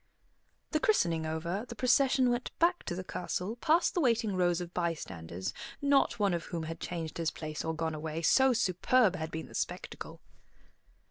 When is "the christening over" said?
0.71-1.63